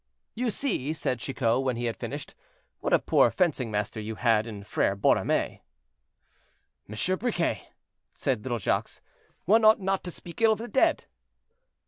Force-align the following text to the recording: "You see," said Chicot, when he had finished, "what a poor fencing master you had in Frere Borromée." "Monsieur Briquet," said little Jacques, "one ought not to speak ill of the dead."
"You 0.33 0.49
see," 0.49 0.93
said 0.93 1.19
Chicot, 1.19 1.61
when 1.61 1.75
he 1.75 1.85
had 1.85 1.95
finished, 1.95 2.33
"what 2.79 2.91
a 2.91 2.97
poor 2.97 3.29
fencing 3.29 3.69
master 3.69 3.99
you 4.01 4.15
had 4.15 4.47
in 4.47 4.63
Frere 4.63 4.95
Borromée." 4.97 5.59
"Monsieur 6.87 7.15
Briquet," 7.15 7.69
said 8.11 8.41
little 8.41 8.57
Jacques, 8.57 8.99
"one 9.45 9.63
ought 9.63 9.79
not 9.79 10.03
to 10.05 10.09
speak 10.09 10.41
ill 10.41 10.53
of 10.53 10.57
the 10.57 10.67
dead." 10.67 11.05